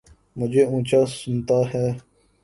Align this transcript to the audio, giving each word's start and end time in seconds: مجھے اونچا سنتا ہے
مجھے 0.35 0.63
اونچا 0.65 1.01
سنتا 1.13 1.57
ہے 1.73 1.87